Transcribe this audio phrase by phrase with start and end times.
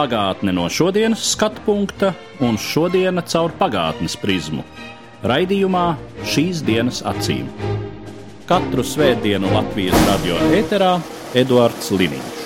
[0.00, 4.62] Pagātne no šodienas skatu punkta un šodienas caur pagātnes prizmu.
[5.28, 5.82] Raidījumā
[6.24, 7.50] šīs dienas acīm.
[8.48, 10.94] Katru svētdienu Latvijas radio eterā
[11.36, 12.40] Eduards Liniņš.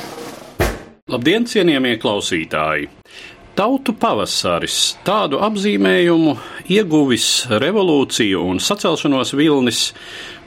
[1.15, 2.91] Labdien, cienījamie klausītāji!
[3.55, 6.35] Tautu pavasaris tādu apzīmējumu
[6.75, 7.29] ieguvis
[7.63, 9.93] revolūciju un sacelšanos vilnis,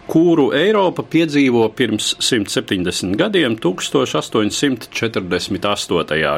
[0.08, 4.88] kuru Eiropa piedzīvo pirms 170 gadiem, 1848.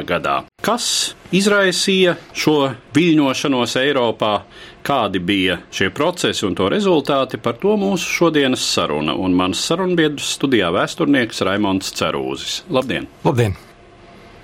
[0.09, 0.41] gadā.
[0.65, 4.39] Kas izraisīja šo viļņošanos Eiropā,
[4.85, 9.13] kādi bija šie procesi un to rezultāti, par to mūsu šodienas saruna.
[9.13, 12.63] Un mans sarunbiedrs studijā vēsturnieks Raimons Cerūzis.
[12.73, 13.07] Labdien!
[13.25, 13.53] Labdien!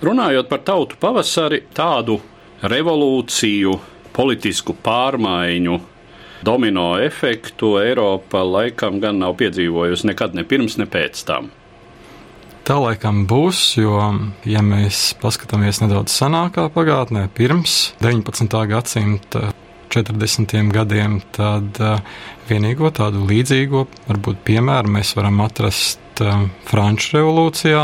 [0.05, 2.19] Runājot par tautu pavasari, tādu
[2.61, 3.79] revolūciju,
[4.15, 5.75] politisku pārmaiņu,
[6.45, 11.51] domino efektu Eiropa laikam gan nav piedzīvojusi nekad ne pirms, ne pēc tam.
[12.65, 13.99] Tā laikam būs, jo,
[14.49, 18.57] ja mēs paskatāmies nedaudz senākā pagātnē, pirms 19.
[18.71, 19.51] gadsimta
[19.93, 21.99] 40 gadiem, tad uh,
[22.49, 26.29] vienīgo tādu līdzīgo, varbūt piemēru mēs varam atrast uh,
[26.69, 27.81] Franču revolūcijā,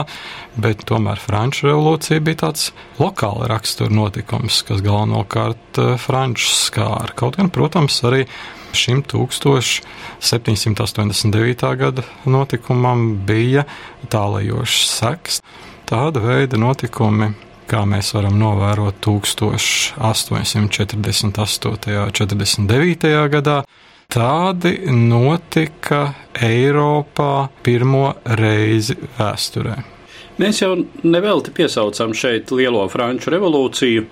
[0.62, 2.64] bet tomēr Franču revolūcija bija tāds
[3.00, 7.12] lokāla rakstura notikums, kas galvenokārt uh, Frančus skāra.
[7.18, 8.22] Kaut gan, protams, arī
[8.78, 11.76] šim 1789.
[11.84, 13.64] gada notikumam bija
[14.12, 15.34] tālajošs seks.
[15.92, 17.28] Tāda veida notikumi
[17.72, 20.60] kā mēs varam novērot 1848.
[20.60, 20.70] un
[22.12, 23.08] 49.
[23.32, 23.64] gadā,
[24.12, 26.04] tādi notika
[26.36, 29.78] Eiropā pirmo reizi vēsturē.
[30.42, 34.06] Mēs jau nevelti piesaucam šeit Lielo Franču revolūciju,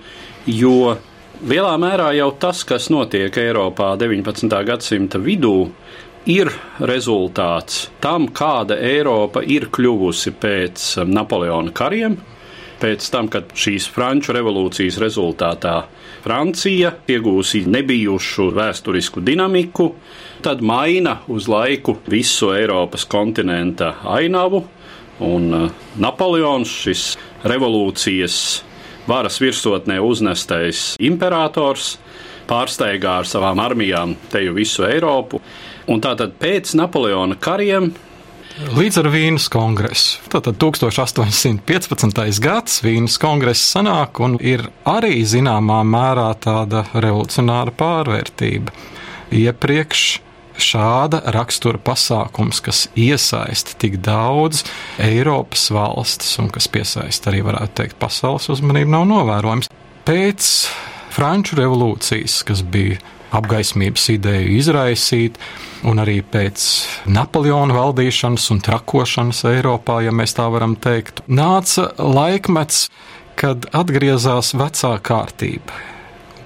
[0.54, 0.74] jo
[1.40, 4.52] lielā mērā jau tas, kas notiek Eiropā 19.
[4.68, 5.70] gadsimta vidū,
[6.30, 6.52] ir
[6.84, 12.16] rezultāts tam, kāda Eiropa ir kļuvusi pēc Napoleona kariem,
[12.80, 15.76] pēc tam, kad šīs Franču revolūcijas rezultātā
[16.20, 19.94] Francija iegūsi nebijušu vēsturisku dinamiku,
[20.44, 24.64] tad maina uz laiku visu Eiropas kontinenta ainavu,
[25.24, 25.48] un
[26.00, 27.06] Napoleons, šis
[27.48, 28.36] revolūcijas
[29.08, 31.94] varas virsotnē uznestais imperators,
[32.50, 35.40] pārsteigā ar savām armijām teju visu Eiropu.
[35.90, 37.90] Un tātad pēc Napoleona kariem
[38.58, 40.18] Līdz ar Vīnas kongresu.
[40.32, 42.40] Tātad 1815.
[42.42, 48.74] gads Vīnas kongress sanāk un ir arī zināmā mērā tāda revolucionāra pārvērtība.
[49.30, 50.02] Iepriekš
[50.60, 54.64] šāda rakstura pasākums, kas iesaista tik daudz
[55.00, 59.70] Eiropas valstis un kas piesaista arī, varētu teikt, pasaules uzmanību, nav novērojams.
[60.10, 60.50] Pēc
[61.14, 62.98] Franču revolūcijas, kas bija
[63.36, 65.38] apgaismības ideju izraisīt,
[65.86, 66.64] un arī pēc
[67.10, 72.88] Napoleona valdīšanas un trakošanas Eiropā, ja mēs tā varam teikt, nāca laikmets,
[73.40, 75.78] kad atgriezās vecā kārtība.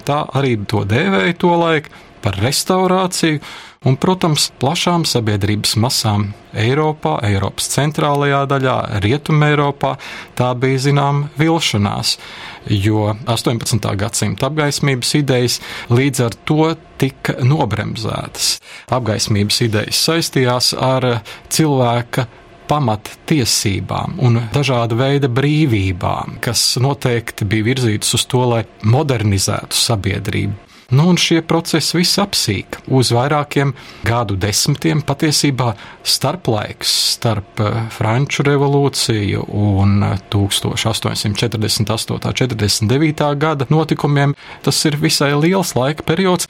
[0.05, 1.91] Tā arī to dēvēja to laiku
[2.23, 3.41] par restaurāciju,
[3.85, 9.95] un, protams, plašām sabiedrības masām Eiropā, Eiropas centrālajā daļā, Rietumē Eiropā,
[10.37, 12.15] tā bija zinām vilšanās,
[12.71, 13.91] jo 18.
[13.99, 15.59] gadsimta apgaismības idejas
[15.93, 18.55] līdz ar to tika nobremzētas.
[18.95, 21.11] Apgaismības idejas saistījās ar
[21.51, 22.27] cilvēka
[22.65, 30.64] pamattiesībām un dažāda veida brīvībām, kas noteikti bija virzītas uz to, lai modernizētu sabiedrību.
[30.89, 33.71] Nu, un šie procesi viss apsīk uz vairākiem
[34.05, 35.01] gadu desmitiem.
[35.01, 35.71] Patiesībā
[36.05, 37.61] starplaiks starp
[37.95, 42.13] Franču revolūciju un 1848.
[42.13, 43.31] un 49.
[43.41, 46.45] gada notikumiem tas ir visai liels laika periods,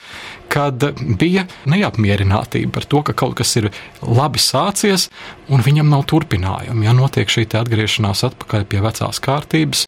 [0.51, 0.83] kad
[1.19, 3.71] bija neapmierinātība par to, ka kaut kas ir
[4.03, 5.07] labi sācies
[5.47, 6.83] un viņam nav turpinājumu.
[6.83, 9.87] Ja notiek šī atgriešanās atpakaļ pie vecās kārtības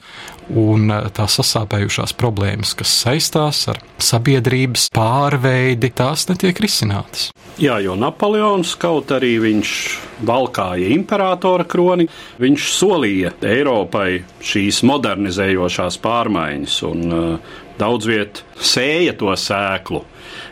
[0.56, 7.30] un tās sasāpējušās problēmas, kas saistās ar sabiedrības pārveidi, tās netiek risinātas.
[7.58, 9.72] Jā, jo Napoleons, kaut arī viņš
[10.28, 12.08] valkāja imperatora kroni,
[12.42, 20.04] viņš solīja Eiropai šīs modernizējošās pārmaiņas un uh, daudz viet sēja to sēklu,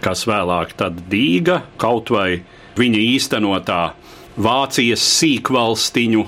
[0.02, 2.42] kas vēlāk tad dīga kaut vai
[2.80, 3.84] viņa īstenotā
[4.36, 6.26] Vācijas sīkvalstiņu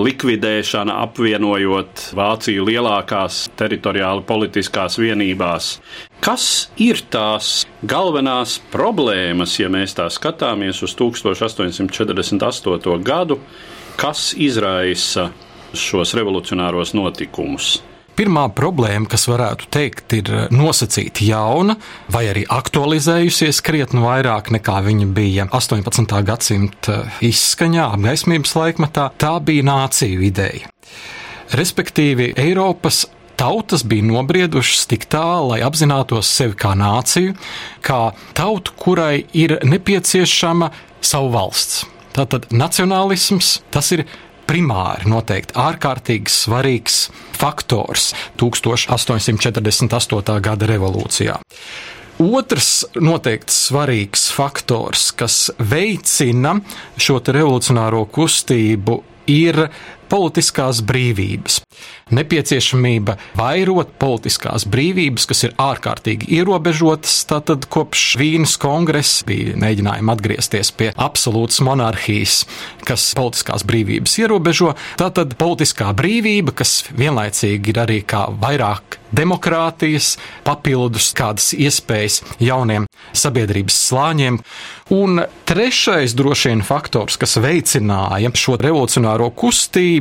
[0.00, 5.80] likvidēšana, apvienojot Vāciju lielākās teritoriāli politiskās vienībās.
[6.24, 13.02] Kas ir tās galvenās problēmas, ja mēs tā skatāmies uz 1848.
[13.06, 13.38] gadu,
[14.00, 15.30] kas izraisa
[15.74, 17.82] šos revolucionāros notikumus?
[18.14, 21.74] Pirmā problēma, kas varētu teikt, ir nosacīta jauna,
[22.14, 26.14] vai arī aktualizējusies krietni vairāk nekā viņa bija 18.
[26.28, 30.70] gadsimta izskaņā, apgaismības laikmetā, tā bija nāciju ideja.
[31.58, 33.04] Respektīvi, Eiropas
[33.36, 37.34] tautas bija nobriedušas tik tālu, lai apzinātos sevi kā nāciju,
[37.82, 37.98] kā
[38.38, 40.70] tautu, kurai ir nepieciešama
[41.04, 41.82] savu valsts.
[42.14, 44.04] Tātad nacionālisms tas ir
[44.48, 50.40] primāri noteikti ārkārtīgi svarīgs faktors 1848.
[50.44, 51.40] gada revolūcijā.
[52.22, 56.54] Otrs noteikti svarīgs faktors, kas veicina
[56.94, 59.58] šo revolucionāro kustību, ir
[60.10, 61.60] politiskās brīvības.
[62.14, 70.72] Nepieciešamība vairot politiskās brīvības, kas ir ārkārtīgi ierobežotas, tātad kopš Vīnas kongresa bija mēģinājumi atgriezties
[70.76, 72.42] pie absolūtas monarhijas,
[72.86, 74.74] kas politiskās brīvības ierobežo.
[75.00, 80.16] Tātad politiskā brīvība, kas vienlaicīgi ir arī kā vairāk demokrātijas,
[80.46, 84.40] papildus kādas iespējas jauniem sabiedrības slāņiem.
[84.94, 89.93] Un trešais droši vien faktors, kas veicināja šo revolucionāro kustību,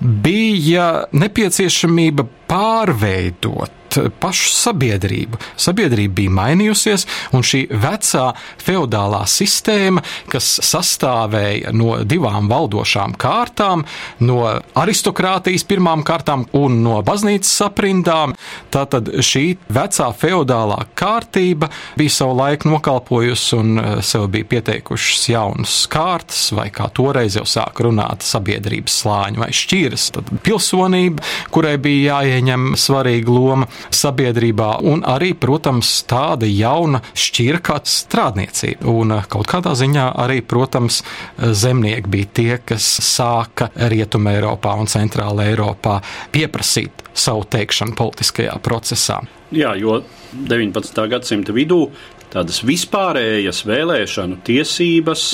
[0.00, 3.86] bija nepieciešamība pārveidot
[4.20, 5.38] pašu sabiedrību.
[5.60, 7.06] Sabiedrība bija mainījusies,
[7.36, 8.26] un šī vecā
[8.62, 10.02] feudālā sistēma,
[10.32, 13.84] kas sastāvēja no divām valdošām kārtām,
[14.20, 14.40] no
[14.76, 18.36] aristokrātijas pirmām kārtām un no baznīcas aprindām,
[18.74, 25.78] tātad šī vecā feudālā kārtība bija savu laiku nokalpojusi un eh, sev bija pieteikušas jaunas
[25.92, 30.08] kārtas, vai kā toreiz jau sāk runāt sabiedrības slāņi vai šķiras.
[30.16, 37.80] Tad pilsonība, kurai bija jāieņem svarīga loma, sabiedrībā, un arī, protams, tāda jauna šķira kā
[37.84, 38.86] strādniecība.
[38.86, 41.02] Un eh, kaut kādā ziņā arī, protams,
[41.38, 46.00] zemnieki bija tie, kas sāka Rietumē Eiropā un Centrālā Eiropā
[46.32, 49.20] pieprasīt savu teikšanu politiskajā procesā.
[49.54, 51.06] Jā, jo 19.
[51.08, 51.86] gadsimta vidū
[52.32, 55.28] tādas vispārējas vēlēšanu tiesības,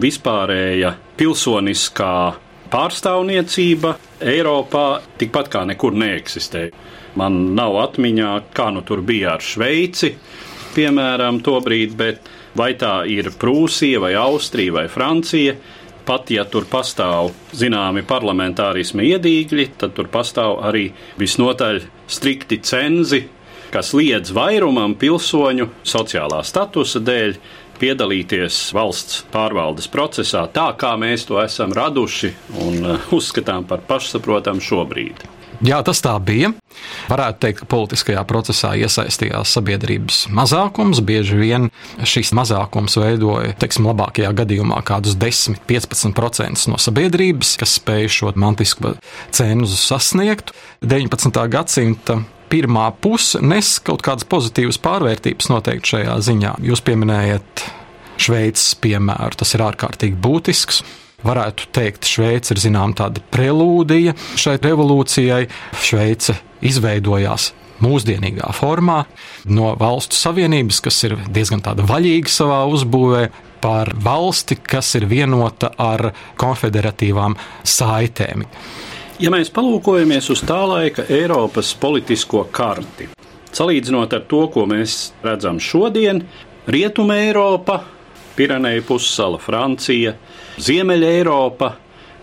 [0.00, 2.14] vispārēja pilsoniskā
[2.70, 6.74] pārstāvniecība Eiropā tikpat kā nekur neeksistēja.
[7.18, 10.12] Man nav atmiņā, kā nu tur bija ar Šveici,
[10.76, 15.56] piemēram, tobrīd, bet vai tā ir Prūsija, vai Austrija, vai Francija.
[16.06, 20.88] Pat ja tur pastāv zināmi parlamentārisma iedīgļi, tad tur pastāv arī
[21.20, 23.20] visnotaļ strikti cenzi,
[23.70, 27.36] kas liedz vairumam pilsoņu sociālā statusa dēļ
[27.80, 32.32] piedalīties valsts pārvaldes procesā tā, kā mēs to esam raduši
[32.62, 35.28] un uh, uzskatām par pašsaprotamu šobrīd.
[35.60, 36.54] Jā, tas tā bija.
[37.10, 41.02] Varētu teikt, ka politiskajā procesā iesaistījās sabiedrības mazākums.
[41.04, 41.68] Bieži vien
[42.00, 48.94] šis mazākums veidoja, teiksim, labākajā gadījumā kādus 10-15% no sabiedrības, kas spēja šo mantisku
[49.36, 50.54] cenzu sasniegt.
[50.80, 51.44] 19.
[51.52, 56.56] gadsimta pirmā puse nes kaut kādas pozitīvas pārvērtības noteikti šajā ziņā.
[56.66, 57.66] Jūs pieminējat
[58.20, 60.82] Šveices piemēru, tas ir ārkārtīgi būtisks
[61.24, 65.46] varētu teikt, Šveice ir zinām tāda prelūdija šai revolūcijai.
[65.80, 69.04] Šveice izveidojās mūsdienīgā formā
[69.48, 73.28] no valstu savienības, kas ir diezgan vaļīga savā uzbūvē,
[73.60, 77.36] par valsti, kas ir vienota ar konfederatīvām
[77.68, 78.46] saitēm.
[79.20, 83.10] Ja mēs palūkojamies uz tā laika Eiropas politisko karti,
[83.52, 86.22] salīdzinot ar to, ko mēs redzam šodien,
[86.70, 87.82] Rietuma Eiropa,
[88.38, 90.14] Pireneja pussala, Francija,
[90.56, 91.68] Ziemeļa Eiropa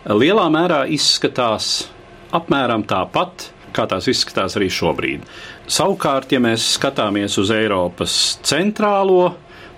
[0.09, 1.85] lielā mērā izskatās
[2.33, 3.45] apmēram tāpat,
[3.77, 5.27] kā tās izskatās arī šobrīd.
[5.69, 9.35] Savukārt, ja mēs skatāmies uz Eiropas centrālo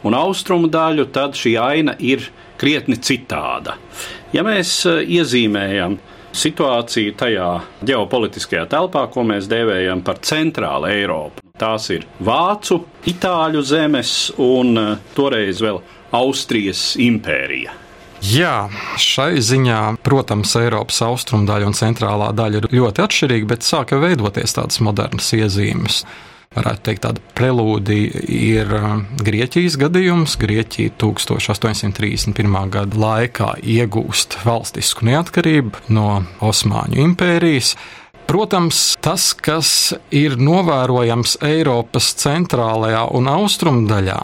[0.08, 3.76] un austrumu daļu, tad šī aina ir krietni citāda.
[4.32, 6.00] Ja mēs e, iezīmējam
[6.36, 7.50] situāciju tajā
[7.86, 14.88] ģeopolitiskajā telpā, ko mēs dēvējam par centrālu Eiropu, tās ir Vācu, Itāļu zemes un e,
[15.16, 15.82] toreiz vēl
[16.16, 17.76] Austrijas impērija.
[18.20, 18.68] Jā,
[19.00, 24.58] šai ziņā, protams, Eiropas austrumu daļa un centrālā daļa ir ļoti atšķirīga, bet sāka veidoties
[24.58, 26.02] tādas modernas iezīmes.
[26.60, 30.36] Varētu teikt, tāda prelūdija ir um, Grieķijas gadījums.
[30.42, 32.58] Grieķija 1831.
[32.74, 36.10] gada laikā iegūst valstisku neatkarību no
[36.44, 37.78] Osmaņu impērijas.
[38.30, 39.72] Protams, tas, kas
[40.13, 44.20] ir novērojams Eiropas centrālajā un austrumu daļā,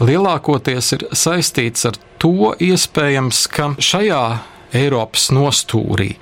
[0.00, 4.24] lielākoties ir saistīts ar to iespējams, ka šajā
[4.74, 6.14] Eiropas nostūrī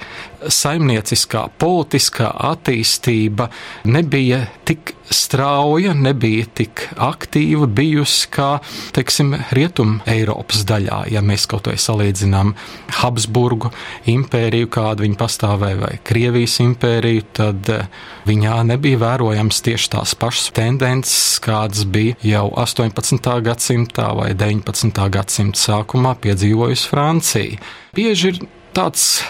[0.51, 3.49] saimnieciskā, politiskā attīstība
[3.85, 8.49] nebija tik strauja, nebija tik aktīva bijusi kā,
[8.97, 11.03] teiksim, Rietum Eiropas daļā.
[11.13, 12.55] Ja mēs kaut vai salīdzinām
[13.01, 13.73] Habsburgu
[14.11, 17.85] impēriju, kāda viņa pastāvēja, vai Krievijas impēriju, tad eh,
[18.29, 23.37] viņā nebija vērojams tieši tās pašas tendences, kādas bija jau 18.
[23.49, 25.05] gadsimtā vai 19.
[25.13, 27.63] gadsimta sākumā piedzīvojusi Francija.
[27.97, 29.23] Bieži ir tāds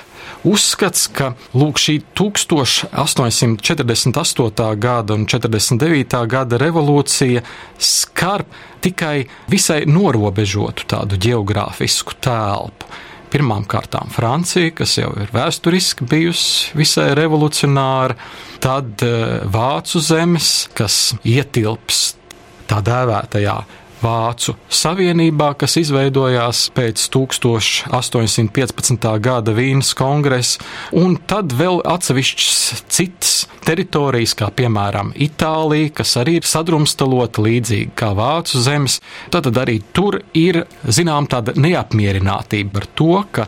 [0.48, 4.76] uzskats, ka lūk, šī 1848.
[4.82, 6.26] gada un 49.
[6.30, 7.42] gada revolūcija
[7.78, 8.44] skar
[8.82, 12.86] tikai visai norobežotu tādu geogrāfisku telpu.
[13.32, 18.12] Pirmkārt, Francija, kas jau ir vēsturiski bijusi visai revolucionāra,
[18.60, 22.20] tad eh, Vācu zemes, kas ietilpst
[22.68, 23.56] tā dēvētajā
[24.02, 29.06] Vācu Savienībā, kas izveidojās pēc 1815.
[29.22, 30.58] gada Vīnas kongresa,
[30.98, 33.32] un tad vēl atsevišķas citas
[33.62, 38.98] teritorijas, kā piemēram Itālija, kas arī ir sadrumstalota līdzīgi kā Vācu zemes.
[39.32, 43.46] Tad arī tur ir zinām tāda neapmierinātība ar to, ka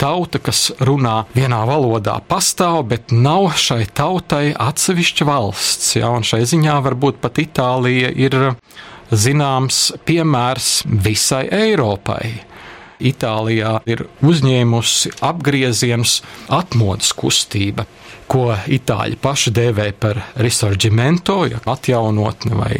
[0.00, 5.94] tauta, kas runā vienā valodā, pastāv, bet nav šai tautai atsevišķa valsts.
[6.00, 8.38] Ja, šai ziņā varbūt pat Itālija ir
[9.14, 12.34] zināms piemērs visai Eiropai.
[13.04, 17.84] Itālijā ir uzņēmusi apgriezienus atmodas kustība
[18.30, 22.78] ko itāļi paši dēvē par risorģimento, ja atjaunotne vai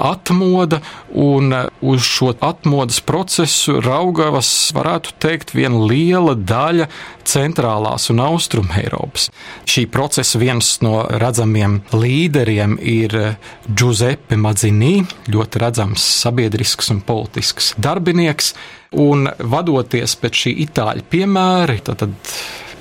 [0.00, 0.80] atmoda,
[1.14, 6.88] un uz šo atmodas procesu raugavas, varētu teikt, viena liela daļa
[7.24, 9.30] centrālās un austrum Eiropas.
[9.68, 13.16] Šī procesa viens no redzamiem līderiem ir
[13.68, 14.96] Giuseppe Mazzini,
[15.30, 18.54] ļoti redzams sabiedrisks un politisks darbinieks,
[19.00, 22.14] un vadoties pēc šī itāļu piemēra, tad, tad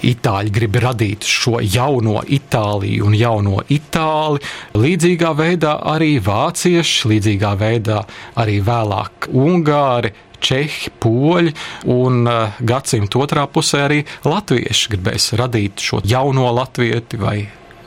[0.03, 4.43] Itāļi grib radīt šo jauno Itāliju un jauno Itāli.
[4.75, 8.03] Līdzīgā veidā arī vācieši, līdzīgā veidā
[8.43, 11.53] arī vēlāk Ungāri, čehi, poļi
[11.93, 17.37] un uh, gadsimta otrā pusē arī latvieši gribēs radīt šo jauno latvieti vai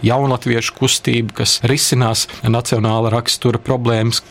[0.05, 4.23] jaunatviešu kustību, kas risinās nacionāla rakstura problēmas.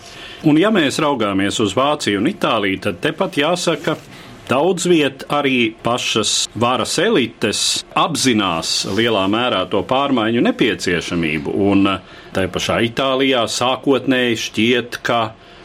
[0.46, 3.98] Un ja mēs raugāmies uz Vāciju un Itāliju, tad tepat jāsaka,
[4.46, 7.62] Daudz viet arī pašas varas elites
[7.98, 11.90] apzinās lielā mērā to pārmaiņu nepieciešamību, un
[12.36, 15.20] tā pašā Itālijā sākotnēji šķiet, ka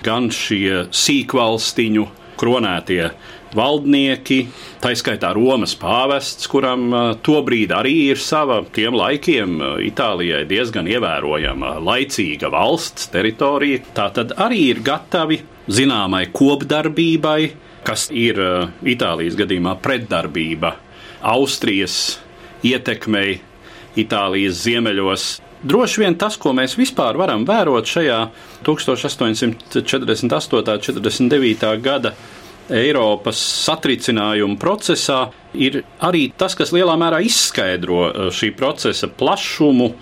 [0.07, 2.07] gan šie sīkvalstiņu
[2.41, 3.11] kronētie
[3.53, 4.41] valdnieki,
[4.81, 6.89] tā skaitā Romas pāvests, kuram
[7.21, 9.61] tobrīd arī ir sava tiem laikiem
[9.93, 17.43] Itālijai diezgan ievērojama laicīga valsts teritorija, tā tad arī ir gatavi zināmai kopdarbībai,
[17.87, 20.75] kas ir uh, Itālijas gadījumā pretdarbība
[21.21, 22.19] Austrijas
[22.67, 23.41] ietekmei
[24.01, 25.29] Itālijas ziemeļos.
[25.67, 28.21] Droši vien tas, ko mēs vispār varam vērot šajā
[28.65, 29.49] 1848.
[29.49, 29.57] un
[31.11, 31.75] 49.
[31.85, 32.15] gada
[32.71, 35.25] Eiropas satricinājuma procesā,
[35.59, 39.93] ir arī tas, kas lielā mērā izskaidro uh, šī procesa plašumu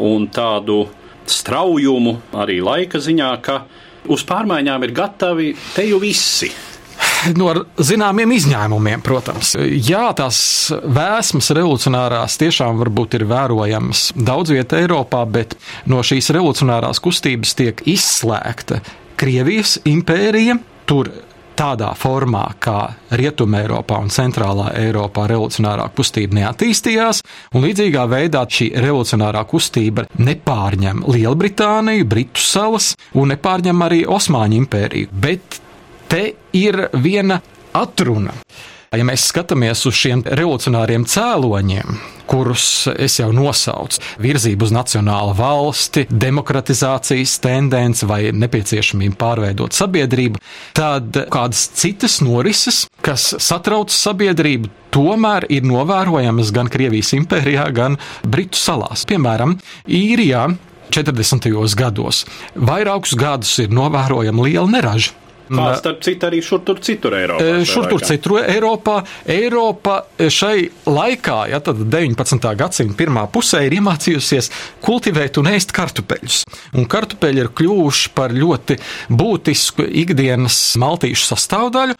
[0.00, 0.86] un tādu
[1.28, 3.64] straujumu arī laika ziņā, ka
[4.10, 6.50] uz pārmaiņām ir gatavi te jau visi
[7.38, 9.54] no zināmiem izņēmumiem, protams.
[9.58, 10.38] Jā, tās
[10.72, 15.56] vēsmas revolucionārās tiešām varbūt ir vērojamas daudz vietā Eiropā, bet
[15.90, 18.82] no šīs revolucionārās kustības tiek izslēgta
[19.20, 20.58] Krievijas impērija.
[20.88, 21.12] Tur
[21.56, 22.76] tādā formā, kā
[23.14, 27.22] Rietumē Eiropā un Centrālā Eiropā revolucionārā kustība neattīstījās,
[27.54, 35.12] un līdzīgā veidā šī revolucionārā kustība nepārņem Lielbritāniju, Britu salas un nepārņem arī Osmaņu impēriju.
[35.12, 35.51] Bet
[36.12, 37.40] te ir viena
[37.72, 38.34] atruna.
[38.92, 41.94] Ja mēs skatāmies uz šiem revolucionāriem cēloņiem,
[42.28, 50.42] kurus es jau nosaucu, virzību uz nacionālu valsti, demokratizācijas tendenci vai nepieciešamību pārveidot sabiedrību,
[50.76, 57.96] tad kādas citas norises, kas satrauc sabiedrību, tomēr ir novērojamas gan Krievijas impērijā, gan
[58.28, 59.06] Britu salās.
[59.08, 59.56] Piemēram,
[59.88, 60.50] Īrijā
[60.92, 61.48] 40.
[61.80, 65.16] gados vairākus gadus ir novērojama liela neraža.
[65.52, 67.48] Kā starp citu arī šur tur citur Eiropā.
[67.68, 68.98] Šur tur citur Eiropā.
[69.30, 72.48] Eiropa šai laikā, ja tad 19.
[72.58, 74.50] gadsimta pirmā pusē ir iemācījusies
[74.84, 76.42] kultivēt un ēst kartupeļus.
[76.76, 78.78] Un kartupeļi ir kļuvuši par ļoti
[79.12, 81.98] būtisku ikdienas maltīšu sastāvdaļu.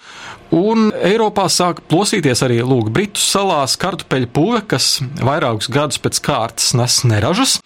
[0.53, 6.75] Un Eiropā sāk plosīties arī lūk, Britu salās kartupeļu puve, kas vairākus gadus pēc kārtas
[6.77, 7.57] nes neražas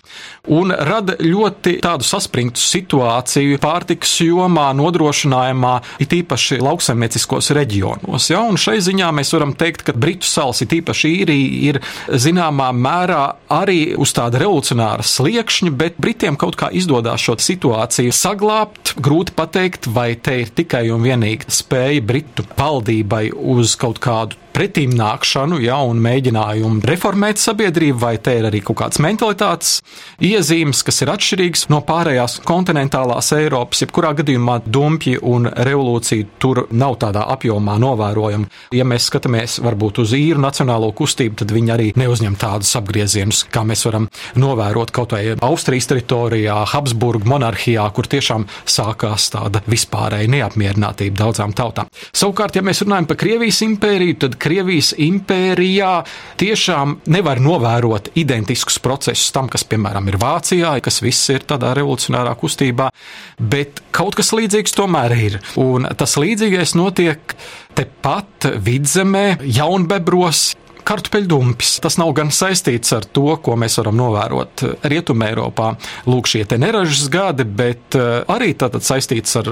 [0.53, 8.31] un rada ļoti tādu saspringtu situāciju pārtikas jomā, nodrošinājumā, it īpaši lauksaimnieciskos reģionos.
[8.31, 8.43] Ja?
[8.47, 11.81] Un šai ziņā mēs varam teikt, ka Britu salas, it īpaši īrija, ir
[12.23, 18.95] zināmā mērā arī uz tāda revolucionāra sliekšņa, bet Britiem kaut kā izdodas šo situāciju saglabāt.
[19.03, 22.47] Grūti pateikt, vai te ir tikai un vienīgi spēja Britu
[22.77, 28.63] valdībai uz kaut kādu pretīm nākšanu, ja, un mēģinājumu reformēt sabiedrību, vai te ir arī
[28.65, 29.83] kaut kāds mentalitātes
[30.25, 33.83] iezīmes, kas ir atšķirīgs no pārējās kontinentālās Eiropas.
[33.85, 38.49] Jebkurā gadījumā dumpji un revolūcija tur nav tādā apjomā novērojama.
[38.77, 43.61] Ja mēs skatāmies varbūt uz īru nacionālo kustību, tad viņi arī neuzņem tādus apgriezienus, kā
[43.69, 44.09] mēs varam
[44.41, 51.93] novērot kaut vai Austrijas teritorijā, Habsburgu monarhijā, kur tiešām sākās tāda vispārēja neapmierinātība daudzām tautām.
[52.17, 55.93] Savukārt, ja mēs runājam par Krievijas impēriju, tad Krievijas impērijā
[56.41, 62.35] tiešām nevar novērot identiskus procesus tam, kas, piemēram, ir Vācijā, kas viss ir tādā revolucionārā
[62.41, 62.91] kustībā,
[63.39, 65.41] bet kaut kas līdzīgs tomēr ir.
[65.63, 67.37] Un tas līdzīgais notiek
[67.77, 70.51] tepat vidzemē, jaunbebros,
[70.87, 71.77] kartupeļdumpis.
[71.85, 75.75] Tas nav gan saistīts ar to, ko mēs varam novērot Rietumē, Eiropā.
[76.09, 79.51] Lūk, šie neražas gadi, bet eh, arī tātad saistīts ar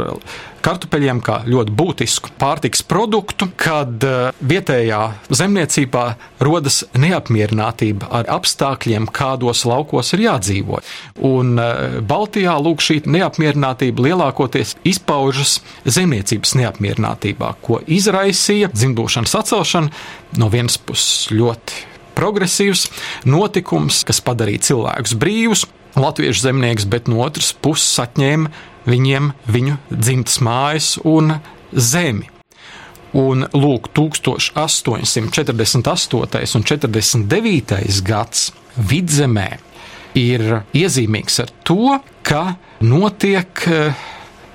[0.64, 6.04] kartupeļiem kā ļoti būtisku pārtiks produktu, kad eh, vietējā zemniecībā
[6.44, 10.80] rodas neapmierinātība ar apstākļiem, kādos laukos ir jādzīvo.
[11.26, 19.92] Un eh, Baltijā lūk šī neapmierinātība lielākoties izpaužas zemniecības neapmierinātībā, ko izraisīja dzimdošanas atcelšana
[20.38, 22.86] no vienas puses ļoti progresīvs
[23.28, 25.66] notikums, kas padarīja cilvēkus brīvus,
[25.98, 28.50] latviešu zemnieks, bet no otras puses atņēma
[28.88, 31.34] viņiem viņu dzimtas mājas un
[31.72, 32.28] zemi.
[33.14, 36.56] Un lūk, 1848.
[36.58, 38.02] un 49.
[38.02, 39.58] gads vidzemē
[40.18, 43.66] ir iezīmīgs ar to, ka notiek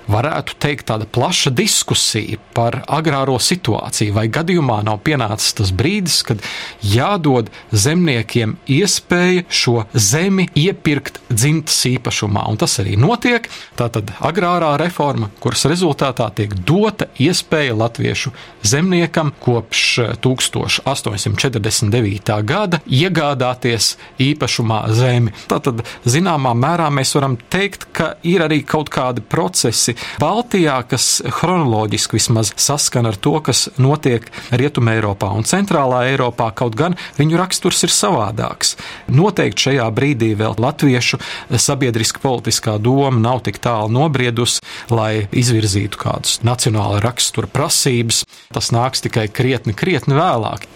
[0.09, 6.37] varētu teikt, tāda plaša diskusija par agrāro situāciju, vai gadījumā nav pienācis tas brīdis, kad
[6.81, 12.47] jādod zemniekiem iespēja šo zemi iepirkt dzimtas īpašumā.
[12.49, 13.49] Un tas arī notiek.
[13.79, 18.29] Tātad agrārā reforma, kuras rezultātā tiek dota iespēja latviešu
[18.65, 22.43] zemniekam kopš 1849.
[22.49, 25.31] gada iegādāties īpašumā zemi.
[25.49, 32.17] Tātad, zināmā mērā, mēs varam teikt, ka ir arī kaut kādi procesi, Baltijā, kas chronoloģiski
[32.17, 37.83] vismaz saskana ar to, kas notiek Rietumē Eiropā un Centrālā Eiropā, kaut gan viņu raksturs
[37.87, 38.75] ir savādāks.
[39.11, 41.21] Noteikti šajā brīdī vēl latviešu
[41.55, 48.25] sabiedriska politiskā doma nav tik tālu nobriedusi, lai izvirzītu kādus nacionāla rakstura prasības.
[48.53, 50.67] Tas nāks tikai krietni, krietni vēlāk.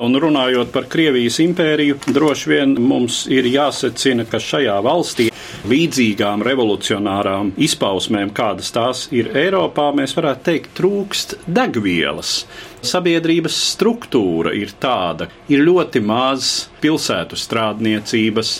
[0.00, 5.26] Un runājot par Krievijas impēriju, droši vien mums ir jāsecina, ka šajā valstī
[5.68, 12.30] līdzīgām revolucionārām izpausmēm, kādas tās ir Eiropā, mēs varētu teikt, trūkst degvielas.
[12.80, 18.54] Sabiedrības struktūra ir tāda, ir ļoti maz pilsētu strādniecības,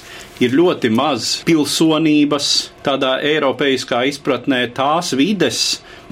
[0.44, 2.50] ir ļoti maz pilsonības,
[2.84, 5.62] tādā eiropeiskā izpratnē tās vides,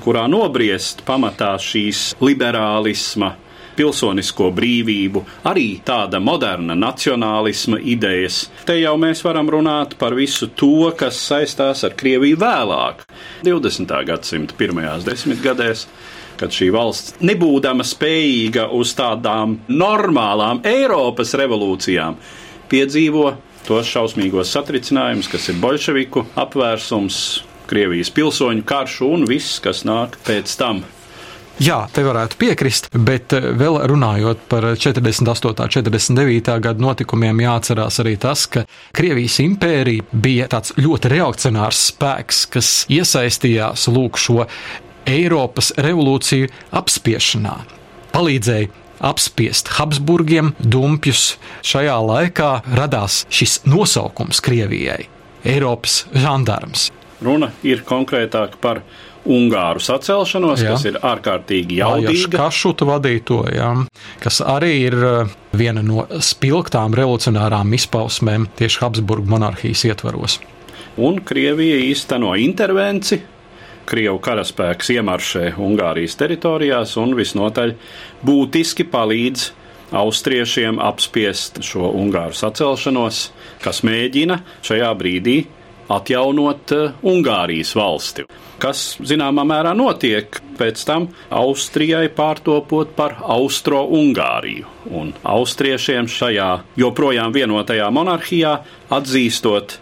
[0.01, 3.35] kurā nobriest pamatā šīs liberālisma
[3.79, 8.45] pilsonisko brīvību, arī tāda moderna nacionālisma idejas.
[8.67, 13.07] Te jau mēs varam runāt par visu to, kas saistās ar Krieviju vēlāk,
[13.47, 13.99] 20.
[14.13, 15.89] gadsimta pirmajās desmitgadēs
[16.39, 22.15] kad šī valsts, nebūdama spējīga uz tādām normālām Eiropas revolūcijām,
[22.71, 23.33] piedzīvo
[23.67, 27.23] tos šausmīgos satricinājumus, kas ir bolševiku apvērsums,
[27.69, 30.87] Krievijas pilsoņu karš un viss, kas nāk pēc tam.
[31.59, 35.49] Jā, te varētu piekrist, bet eh, vēl runājot par 48.
[35.51, 36.53] un 49.
[36.63, 38.63] gadu notikumiem, jāatcerās arī tas, ka
[38.95, 44.45] Krievijas impērija bija tāds ļoti reakcionārs spēks, kas iesaistījās lūk šo
[45.11, 46.47] Eiropas revolūciju
[46.79, 47.57] apspiešanā.
[48.15, 48.71] Palīdzēja
[49.11, 51.41] apspiest Habsburgiem dumpjus.
[51.67, 55.09] Šajā laikā radās šis nosaukums Krievijai-
[55.57, 56.93] Eiropas žandarms.
[57.19, 58.85] Runa ir konkrētāk par
[59.29, 60.75] Ungāru sacelšanos, jā.
[60.75, 62.31] kas ir ārkārtīgi jaudīga.
[62.39, 63.71] Kašuta vadīto, jā,
[64.23, 70.39] kas arī ir eh, viena no spilgtām revolucionārām izpausmēm tieši Habsburgu monarhijas ietvaros.
[70.99, 73.21] Un Krievija īsteno intervenci.
[73.89, 77.73] Krievu karaspēks iemaršē Ungārijas teritorijās un visnotaļ
[78.27, 79.47] būtiski palīdz
[79.97, 83.23] austriešiem apspiest šo Ungāru sacelšanos,
[83.65, 85.39] kas mēģina šajā brīdī
[85.89, 88.27] atjaunot uh, Ungārijas valsti.
[88.59, 94.67] Kas zināmā mērā notiek pēc tam Austrijai pārtopot par Austro-Ungāriju
[94.99, 98.59] un austriešiem šajā joprojām vienotajā monarhijā
[98.91, 99.79] atzīstot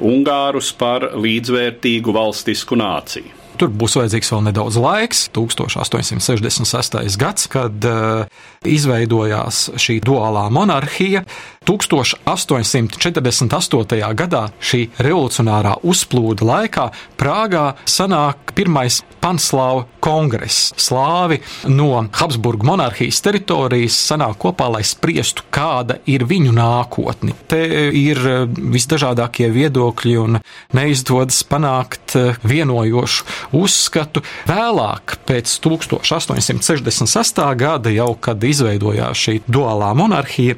[0.00, 3.36] Ungārus par līdzvērtīgu valstisku nāciju.
[3.60, 7.18] Tur būs vajadzīgs vēl nedaudz laiks, 1866.
[7.20, 8.22] gads, kad uh,
[8.64, 11.26] izveidojās šī duālā monarhija.
[11.70, 14.02] 1848.
[14.18, 20.72] gadā šī revolucionārā uzplūda laikā Prāgā sanāk pirmais Panslāvu kongress.
[20.80, 21.36] Slāvi
[21.68, 27.34] no Habsburgu monarhijas teritorijas sanāk kopā, lai spriestu, kāda ir viņu nākotne.
[27.50, 30.38] Te ir eh, visdažādākie viedokļi un
[30.76, 34.24] neizdodas panākt eh, vienojošu uzskatu.
[34.48, 37.44] Vēlāk, pēc 1866.
[37.60, 40.56] gada, jau kad izveidojās šī duālā monarhija,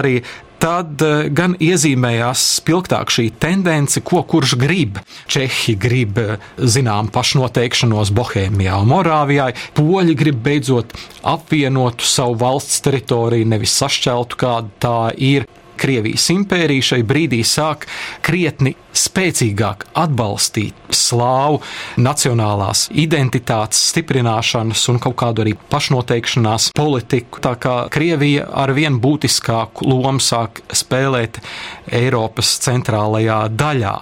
[0.00, 4.98] Austro-Ungārija tad eh, gan iezīmējās spilgtāk šī tendence, ko kurš grib.
[5.30, 10.92] Čehi grib eh, zinām pašnoteikšanos Bohēmijā un Morāvijā, poļi grib beidzot
[11.24, 15.48] apvienotu savu valsts teritoriju, nevis sašķeltu, kāda tā ir.
[15.80, 17.86] Krievijas impērija šai brīdī sāk
[18.26, 21.60] krietni spēcīgāk atbalstīt slāvu
[22.02, 27.42] nacionālās identitātes stiprināšanas un kaut kādu arī pašnoteikšanās politiku.
[27.44, 31.40] Tā kā Krievija ar vien būtiskāku lomu sāk spēlēt
[32.00, 33.96] Eiropas centrālajā daļā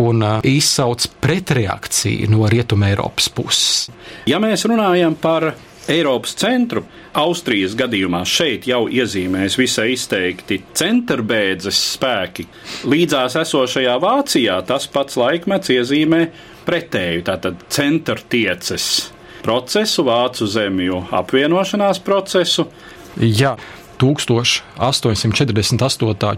[0.00, 3.90] un uh, izsauc pretreakciju no Rietumē Eiropas puses.
[4.30, 5.52] Ja mēs runājam par
[5.90, 6.84] Eiropas centru,
[7.18, 12.46] Austrijas gadījumā šeit jau iezīmēs visai izteikti centrbēdzes spēki.
[12.90, 16.22] Līdzās esošajā Vācijā tas pats laikmets iezīmē
[16.68, 19.10] pretēju, tātad centrtieces
[19.42, 22.68] procesu, vācu zemju apvienošanās procesu.
[23.18, 23.56] Jā.
[24.00, 25.76] 1848.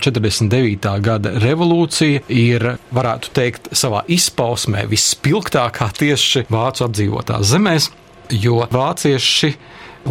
[0.02, 0.88] 49.
[0.98, 7.86] gada revolūcija ir, varētu teikt, savā izpausmē vispilgtākā tieši vācu apdzīvotās zemēs,
[8.32, 9.52] jo vācieši,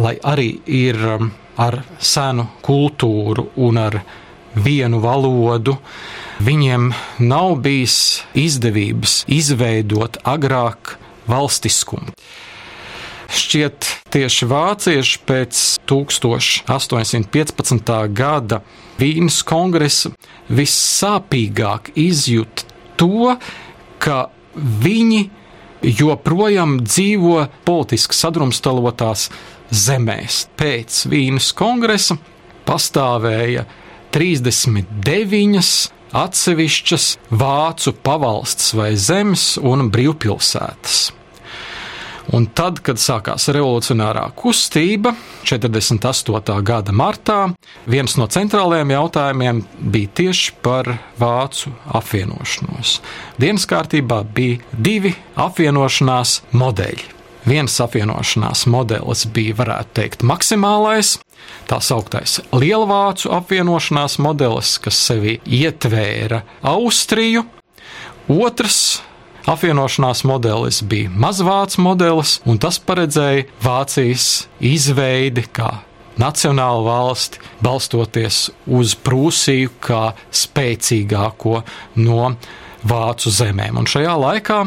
[0.00, 3.98] lai arī ir um, ar senu kultūru un ar
[4.54, 5.76] vienu valodu,
[6.42, 6.92] viņiem
[7.24, 10.96] nav bijis izdevības izveidot agrāk
[11.30, 12.12] valstiskumu.
[13.32, 17.92] Šķiet, tieši vācieši pēc 1815.
[18.12, 18.60] gada
[19.00, 20.12] Vīnas kongresa
[20.52, 22.66] vissāpīgāk izjūt
[23.00, 23.32] to,
[24.02, 24.26] ka
[24.84, 25.22] viņi
[25.82, 29.28] joprojām dzīvo politiski sadrumstalotās
[29.72, 30.46] zemēs.
[30.58, 32.18] Pēc Vīnas kongresa
[32.68, 33.66] pastāvēja
[34.12, 35.72] 39
[36.12, 37.08] atsevišķas
[37.40, 41.21] vācu pavalsts vai zemes un brīvpilsētas.
[42.32, 45.12] Un tad, kad sākās revolucionārā kustība
[45.44, 46.54] 48.
[46.64, 47.50] gada martā,
[47.84, 49.60] viens no centrālajiem jautājumiem
[49.92, 50.88] bija tieši par
[51.20, 52.94] vācu apvienošanos.
[53.36, 57.10] Dienas kārtībā bija divi apvienošanās modeļi.
[57.44, 61.16] Viens apvienošanās modelis bija, varētu teikt, maksimālais,
[61.68, 67.44] tā sauktais Lielvācu apvienošanās modelis, kas sevi ietvēra Austriju.
[68.32, 69.02] Otrs
[69.50, 75.72] apvienošanās modelis bija mazvācu modelis, un tas paredzēja Vācijas izveidi kā
[76.20, 80.02] nacionālu valsti, balstoties uz Prūsiju kā
[80.42, 81.62] spēcīgāko
[82.04, 82.34] no
[82.88, 83.80] vācu zemēm.
[83.80, 84.60] Un šajā laikā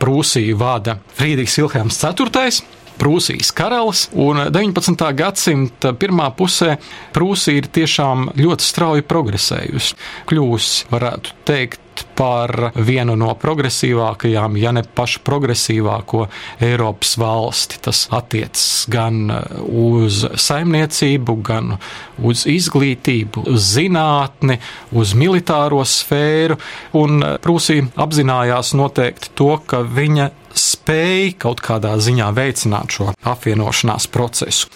[0.00, 2.60] Prūsiju vada Friedrichs Vilhelms IV.
[3.00, 5.06] Prūsijas karalis, un 19.
[5.16, 6.74] gadsimta pirmā pusē
[7.14, 9.96] Prūsija ir tiešām ļoti strauji progresējusi.
[10.28, 11.80] Kļūsi, varētu teikt,
[12.18, 16.26] par vienu no progresīvākajām, ja ne pašu progresīvāko
[16.64, 17.80] Eiropas valsti.
[17.84, 19.30] Tas attiecas gan
[19.66, 21.76] uz saimniecību, gan
[22.22, 24.60] uz izglītību, uz zinātni,
[24.92, 26.58] uz militāro sfēru,
[27.00, 34.70] un Prūsija apzinājās noteikti to, ka viņa spēja kaut kādā ziņā veicināt šo apvienošanās procesu.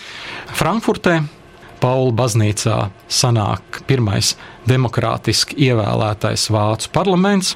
[0.54, 1.18] Frankfurtē
[1.84, 2.78] Paula baznīcā
[3.12, 4.30] sanāk pirmais
[4.64, 7.50] demokrātiski ievēlētais vācu parlaments.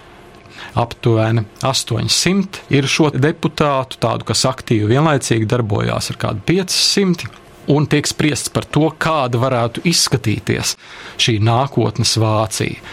[0.77, 7.31] Aptuveni 800 ir šo deputātu, tādu, kas aktīvi vienlaicīgi darbojās ar kādu 500
[7.73, 10.75] un tiek spriests par to, kāda varētu izskatīties
[11.17, 12.85] šī nākotnes Vācija.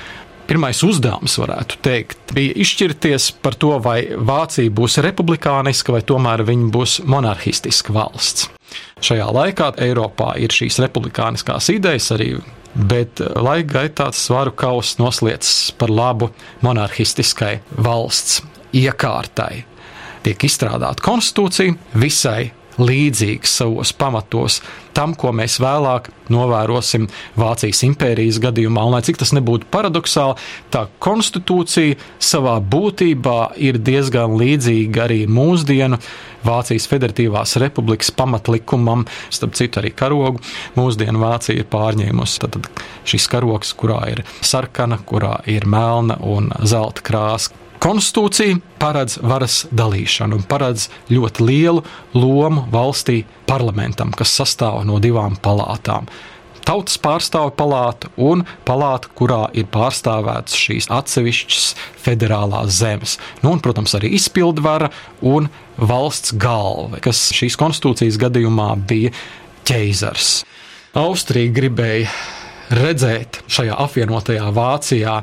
[0.45, 6.71] Pirmais uzdevums, varētu teikt, bija izšķirties par to, vai Vācija būs republikāniska vai tomēr viņa
[6.71, 8.51] būs monarhistiska valsts.
[9.05, 12.31] Šajā laikā Eiropā ir šīs republikāniskās idejas arī,
[12.73, 16.31] bet laika gaitā svaru kauss noslēdzas par labu
[16.65, 18.41] monarhistiskai valsts
[18.73, 19.65] iekārtai.
[20.25, 22.49] Tiek izstrādāta konstitūcija visai
[22.81, 24.61] līdzīgs savos pamatos
[24.95, 27.07] tam, ko mēs vēlāk novērosim
[27.39, 28.85] Vācijas impērijas gadījumā.
[28.87, 30.37] Un, lai cik tas nebūtu paradoxāli,
[30.73, 35.99] tā konstitūcija savā būtībā ir diezgan līdzīga arī mūsdienu
[36.45, 40.43] Vācijas Federatīvās Republikas pamatlikumam, starp citu arī karogu.
[40.77, 42.59] Mūsdienu Vācija ir pārņēmusi tad,
[43.07, 47.64] šis karogs, kurā ir sarkana, kurā ir melna un zelta krāsa.
[47.85, 51.83] Konstitūcija paredz varas dalīšanu un paredz ļoti lielu
[52.17, 56.09] lomu valstī parlamentam, kas sastāv no divām palātām
[56.65, 61.67] tautas pārstāvju palāta un palāta, kurā ir pārstāvētas šīs atsevišķas
[62.01, 63.19] federālās zemes.
[63.43, 64.89] Nu, un, protams, arī izpildvara
[65.21, 69.13] un valsts galva, kas šīs konstitūcijas gadījumā bija
[69.69, 70.39] ķeizars.
[70.97, 72.09] Austrija gribēja
[72.73, 75.15] redzēt šajā apvienotajā Vācijā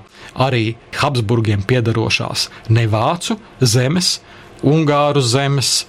[0.46, 4.20] arī Habsburgiem piedarošās ne vācu zemes,
[4.62, 5.86] Ungāru zemes,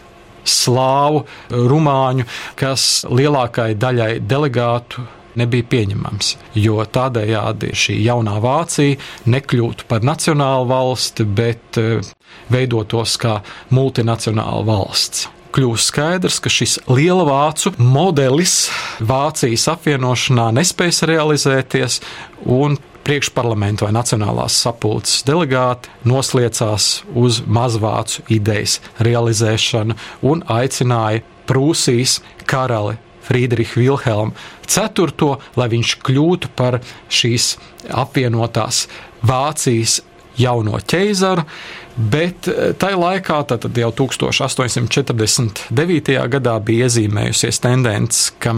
[0.49, 2.25] slāvu, rumāņu,
[2.57, 5.03] kas lielākajai daļai delegātu
[5.37, 12.11] nebija pieņemams, jo tādējādi šī jaunā Vācija nekļūtu par nacionālu valsti, bet eh,
[12.53, 13.39] veidotos kā
[13.73, 18.71] multinacionāla valsts kļūst skaidrs, ka šis liela vācu modelis
[19.03, 21.99] Vācijas apvienošanā nespēs realizēties,
[22.49, 29.97] un priekšparlamenta vai nacionālās sapulces delegāti nosliecās uz mazvācu idejas realizēšanu
[30.29, 34.35] un aicināja Prūsijas karali Friedrichu Vilhelmu
[34.67, 36.79] IV, lai viņš kļūtu par
[37.11, 37.53] šīs
[38.03, 38.85] apvienotās
[39.23, 39.99] Vācijas
[40.39, 41.43] jauno ķeizaru,
[41.97, 46.29] bet eh, tajā laikā, tad jau 1849.
[46.37, 48.51] gadā, bija iezīmējusies tendence, ka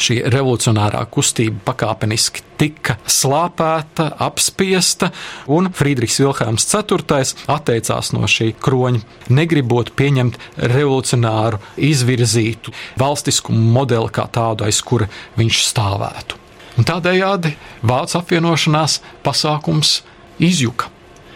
[0.00, 5.10] šī revolucionārā kustība pakāpeniski tika slāpēta, apspiesta,
[5.52, 7.02] un Friedrichs Vilhelms IV
[7.52, 9.02] atteicās no šī kroņa,
[9.34, 10.38] negribot pieņemt
[10.72, 16.40] revolucionāru, izvirzītu valstisku modeli kā tādu, aiz kura viņš stāvētu.
[16.80, 17.52] Un tādējādi
[17.84, 20.00] Vācu apvienošanās pasākums
[20.40, 20.88] izjuka.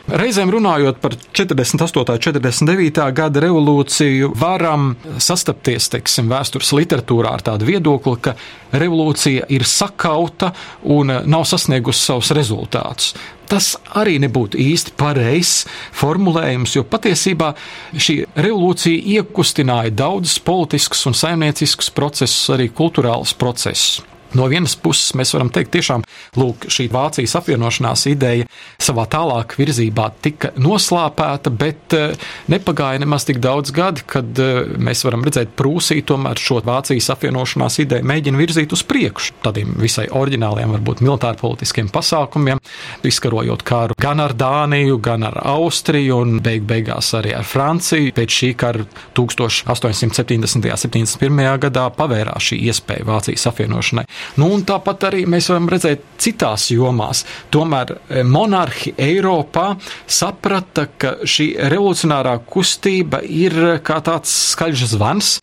[0.07, 1.99] Reizēm runājot par 48.
[1.99, 3.07] un 49.
[3.11, 8.37] gada revolūciju, varam sastapties teiksim, vēstures literatūrā ar tādu viedokli, ka
[8.71, 10.53] revolūcija ir sakauta
[10.95, 13.17] un nav sasniegusi savus rezultātus.
[13.51, 15.67] Tas arī nebūtu īsti pareizs
[15.99, 17.57] formulējums, jo patiesībā
[17.91, 24.05] šī revolūcija iekustināja daudzus politiskus un saimnieciskus procesus, arī kultūrālus procesus.
[24.35, 26.05] No vienas puses mēs varam teikt, tiešām
[26.41, 28.47] lūk, šī Vācijas apvienošanās ideja
[28.83, 32.17] savā tālāk virzībā tika noslāpēta, bet eh,
[32.53, 37.79] nepagāja nemaz tik daudz gadi, kad eh, mēs varam redzēt, Prūsija tomēr šo Vācijas apvienošanās
[37.85, 42.61] ideju mēģina virzīt uz priekšu tādiem visai oriģināliem, varbūt militārpolitiskiem pasākumiem,
[43.07, 48.13] izkarojot kāru gan ar Dāniju, gan ar Austriju un beig beigās arī ar Franciju.
[48.17, 48.85] Pēc šī kara
[49.17, 50.57] 1870.
[50.57, 51.43] un 71.
[51.67, 54.07] gadā pavērās šī iespēja Vācijas apvienošanai.
[54.41, 57.25] Nu, tāpat arī mēs varam redzēt citās jomās.
[57.55, 59.69] Tomēr eh, monarhi Eiropā
[60.07, 65.37] saprata, ka šī revolucionārā kustība ir kā tāds skaļš zvans,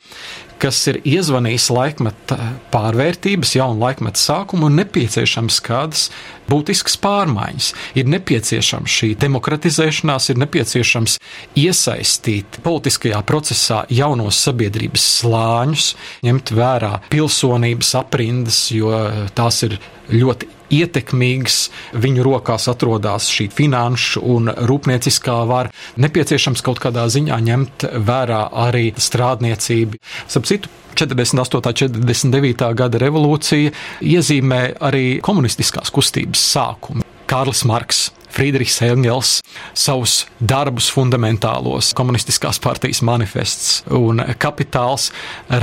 [0.63, 2.37] kas ir iezvanījis laikmeta
[2.71, 6.05] pārvērtības, jaunu laikmeta sākumu un nepieciešams kādas
[6.47, 7.71] būtiskas pārmaiņas.
[7.99, 11.17] Ir nepieciešama šī demokratizēšanās, ir nepieciešams
[11.59, 15.91] iesaistīt politiskajā procesā jaunos sabiedrības slāņus,
[16.27, 18.95] ņemt vērā pilsonības aprindas, jo
[19.35, 19.79] tās ir
[20.13, 21.57] ļoti ietekmīgs,
[22.03, 25.73] viņu rokās atrodas šī finanšu un rūpnieciskā vara.
[26.01, 30.01] Nepieciešams kaut kādā ziņā ņemt vērā arī strādniecību.
[30.27, 31.57] Starp citu, 48.
[31.57, 32.67] un 49.
[32.77, 33.71] gada revolūcija
[34.05, 37.07] iezīmē arī komunistiskās kustības sākumu.
[37.29, 39.37] Kārlis Marks, Friedrichs Engels
[39.77, 45.11] savus darbus fundamentālos, komunistiskās partijas manifests un kapitāls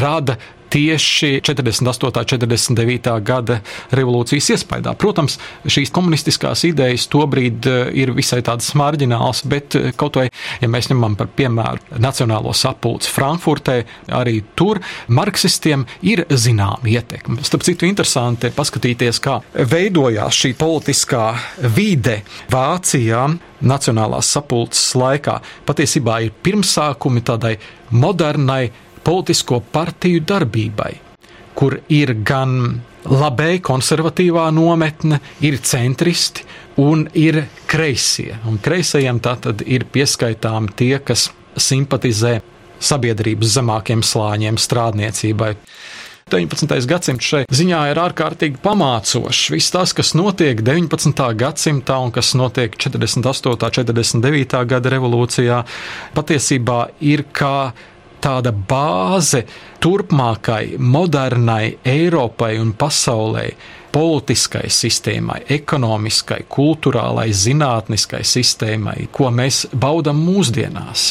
[0.01, 0.39] rada
[0.71, 2.07] tieši 48.
[2.07, 3.15] un 49.
[3.27, 3.61] gada
[3.97, 4.95] revolūcijas iespējā.
[5.01, 10.29] Protams, šīs komunistiskās idejas tobrīd eh, ir visai tādas marģinālas, bet eh, kaut vai,
[10.63, 13.81] ja mēs ņemam par piemēru Nacionālo sapulci Frankfurtē,
[14.21, 14.81] arī tur
[15.11, 17.43] marksistiem ir zināma ietekme.
[17.47, 21.31] Starp citu, interesanti paskatīties, kā veidojās šī politiskā
[21.77, 22.21] vide
[22.53, 23.29] Vācijā.
[23.61, 25.35] Nacionālās sapulces laikā
[25.69, 27.59] patiesībā ir pirmsākumi tādai
[27.93, 28.71] modernai
[29.05, 30.93] politisko partiju darbībai,
[31.55, 36.45] kur ir gan labēji konservatīvā nometne, ir centristi
[36.81, 38.35] un ir kreisie.
[38.49, 42.39] Un kreisajiem tātad ir pieskaitām tie, kas simpatizē
[42.81, 45.55] sabiedrības zemākiem slāņiem, strādniecībai.
[46.31, 46.87] 19.
[46.87, 49.49] gadsimts šai ziņā ir ārkārtīgi pamācošs.
[49.51, 51.25] Viss tas, kas notiek 19.
[51.41, 53.51] gadsimtā un kas notiek 48.
[53.51, 54.61] un 49.
[54.71, 55.65] gada revolūcijā,
[56.15, 57.73] patiesībā ir kā
[58.23, 59.45] tāda bāze
[59.83, 63.47] turpmākai, modernai Eiropai un pasaulē,
[63.93, 71.11] politiskai sistēmai, ekonomiskai, kultūrālai, zinātniskai sistēmai, ko mēs baudām mūsdienās.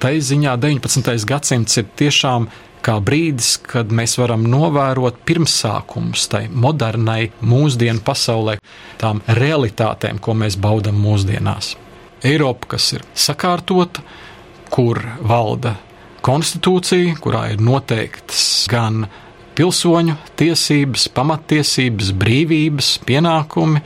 [0.00, 1.16] Tā ziņā 19.
[1.28, 2.46] gadsimts ir tiešām
[2.84, 8.56] kā brīdis, kad mēs varam novērot pirmsākumus tai modernai mūsdienu pasaulē,
[9.00, 11.74] tām realitātēm, ko mēs baudām mūsdienās.
[12.24, 14.04] Eiropa, kas ir sakārtota,
[14.72, 15.76] kur valda
[16.24, 19.06] konstitūcija, kurā ir noteiktas gan
[19.58, 23.82] pilsoņu tiesības, pamatiesības, brīvības, pienākumi,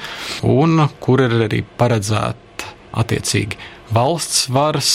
[0.46, 3.58] un kur ir arī paredzēta attiecīgi
[3.94, 4.92] valsts varas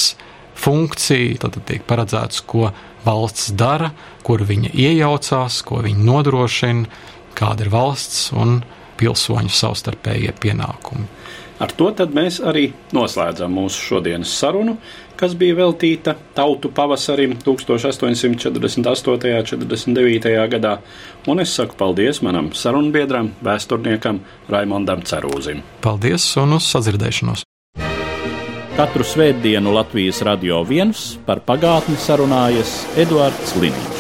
[0.60, 1.40] funkcija.
[1.44, 2.70] Tad tiek paredzēts, ko
[3.06, 3.92] valsts dara,
[4.24, 7.06] kur viņa iejaucās, ko viņa nodrošina,
[7.40, 8.60] kāda ir valsts un
[9.00, 11.08] pilsoņu savstarpējie pienākumi.
[11.60, 14.78] Ar to mēs arī noslēdzam mūsu šodienas sarunu,
[15.20, 18.32] kas bija veltīta tautu pavasarim 1848.
[19.12, 19.20] un
[19.52, 20.34] 49.
[20.56, 20.78] gadā.
[21.28, 25.64] Un es saku paldies manam sarunbiedram, vēsturniekam Raimondam Cerūzim.
[25.84, 27.44] Paldies un uz sadzirdēšanos!
[28.80, 33.99] Katru svētdienu Latvijas radio viens par pagātni sarunājas Eduards Liniņš.